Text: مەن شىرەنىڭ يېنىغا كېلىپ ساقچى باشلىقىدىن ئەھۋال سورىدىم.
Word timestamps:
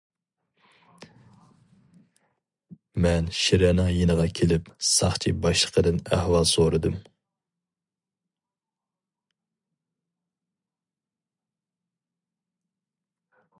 مەن 3.05 3.27
شىرەنىڭ 3.39 3.91
يېنىغا 3.95 4.25
كېلىپ 4.39 4.71
ساقچى 4.93 5.33
باشلىقىدىن 5.43 6.01
ئەھۋال 6.17 6.49
سورىدىم. 6.53 6.97